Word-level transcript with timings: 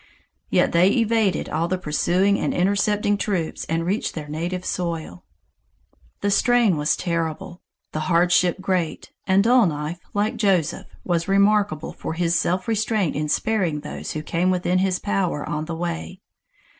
Yet 0.49 0.71
they 0.71 0.87
evaded 0.89 1.47
all 1.47 1.67
the 1.67 1.77
pursuing 1.77 2.39
and 2.39 2.55
intercepting 2.55 3.19
troops 3.19 3.65
and 3.65 3.85
reached 3.85 4.15
their 4.15 4.27
native 4.27 4.65
soil. 4.65 5.25
The 6.21 6.31
strain 6.31 6.75
was 6.75 6.95
terrible, 6.95 7.61
the 7.91 7.99
hardship 8.09 8.59
great, 8.59 9.11
and 9.27 9.43
Dull 9.43 9.67
Knife, 9.67 9.99
like 10.15 10.37
Joseph, 10.37 10.87
was 11.03 11.27
remarkable 11.27 11.93
for 11.93 12.13
his 12.13 12.33
self 12.33 12.67
restraint 12.67 13.15
in 13.15 13.29
sparing 13.29 13.81
those 13.81 14.13
who 14.13 14.23
came 14.23 14.49
within 14.49 14.79
his 14.79 14.97
power 14.97 15.47
on 15.47 15.65
the 15.65 15.75
way. 15.75 16.19